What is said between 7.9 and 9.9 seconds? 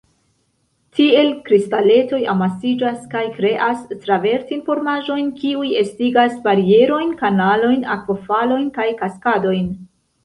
akvofalojn kaj kaskadojn.